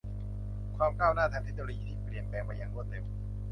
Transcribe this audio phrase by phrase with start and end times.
[0.77, 3.03] ความก้าวหน้าทางเทคโนโลยีที่เปลี่ยนแปลงไปอย่างรวดเร็ว